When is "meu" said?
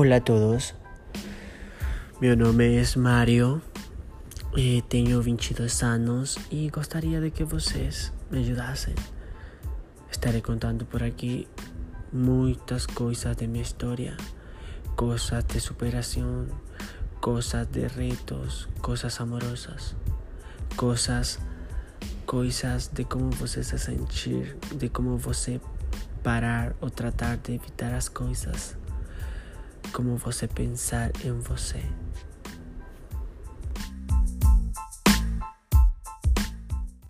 2.20-2.36